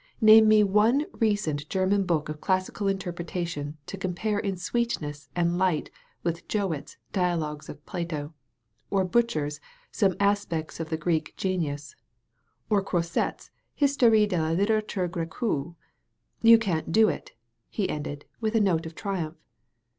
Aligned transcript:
Name 0.19 0.47
me 0.47 0.63
one 0.63 1.05
recent 1.13 1.69
Grerman 1.69 2.07
book 2.07 2.27
of 2.27 2.41
classical 2.41 2.87
interpretation 2.87 3.77
to 3.85 3.99
compare 3.99 4.39
in 4.39 4.57
sweet 4.57 4.99
ness 4.99 5.29
and 5.35 5.59
light 5.59 5.91
with 6.23 6.47
Jowett's 6.47 6.97
'Dialogues 7.13 7.69
of 7.69 7.85
Plato' 7.85 8.33
or 8.89 9.05
Butcher's 9.05 9.59
*Some 9.91 10.15
Aspects 10.19 10.79
of 10.79 10.89
the 10.89 10.97
Greek 10.97 11.35
Grenius' 11.37 11.93
or 12.67 12.81
Croiset's 12.83 13.51
'Histoire 13.75 14.25
de 14.25 14.39
la 14.41 14.55
Litt^rature 14.55 15.07
Grecque.* 15.07 15.75
You 16.41 16.57
can't 16.57 16.91
do 16.91 17.07
it," 17.07 17.33
he 17.69 17.87
ended, 17.87 18.25
with 18.39 18.55
a 18.55 18.59
note 18.59 18.87
of 18.87 18.95
triumph. 18.95 19.37